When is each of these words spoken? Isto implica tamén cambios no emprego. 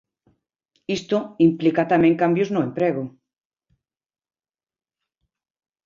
Isto 0.97 1.17
implica 1.47 1.89
tamén 1.91 2.19
cambios 2.21 2.49
no 2.53 2.63
emprego. 2.67 3.03